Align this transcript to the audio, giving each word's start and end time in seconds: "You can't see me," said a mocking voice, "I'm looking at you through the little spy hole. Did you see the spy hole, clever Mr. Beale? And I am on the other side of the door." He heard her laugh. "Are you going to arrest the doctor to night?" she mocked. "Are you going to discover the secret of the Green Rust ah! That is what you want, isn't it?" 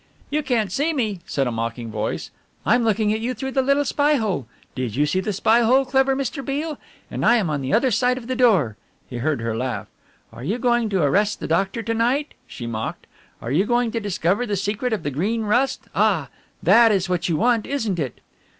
"You 0.31 0.41
can't 0.41 0.71
see 0.71 0.93
me," 0.93 1.19
said 1.27 1.45
a 1.45 1.51
mocking 1.51 1.91
voice, 1.91 2.31
"I'm 2.65 2.83
looking 2.83 3.13
at 3.13 3.19
you 3.19 3.35
through 3.35 3.51
the 3.51 3.61
little 3.61 3.85
spy 3.85 4.15
hole. 4.15 4.47
Did 4.73 4.95
you 4.95 5.05
see 5.05 5.19
the 5.19 5.31
spy 5.31 5.59
hole, 5.61 5.85
clever 5.85 6.15
Mr. 6.15 6.43
Beale? 6.43 6.79
And 7.11 7.23
I 7.23 7.35
am 7.35 7.51
on 7.51 7.61
the 7.61 7.71
other 7.71 7.91
side 7.91 8.17
of 8.17 8.25
the 8.25 8.35
door." 8.35 8.77
He 9.07 9.17
heard 9.17 9.41
her 9.41 9.55
laugh. 9.55 9.85
"Are 10.33 10.43
you 10.43 10.57
going 10.57 10.89
to 10.89 11.03
arrest 11.03 11.39
the 11.39 11.47
doctor 11.47 11.83
to 11.83 11.93
night?" 11.93 12.33
she 12.47 12.65
mocked. 12.65 13.05
"Are 13.43 13.51
you 13.51 13.63
going 13.65 13.91
to 13.91 13.99
discover 13.99 14.47
the 14.47 14.55
secret 14.55 14.91
of 14.91 15.03
the 15.03 15.11
Green 15.11 15.43
Rust 15.43 15.83
ah! 15.93 16.29
That 16.63 16.91
is 16.91 17.07
what 17.07 17.29
you 17.29 17.37
want, 17.37 17.67
isn't 17.67 17.99
it?" 17.99 18.21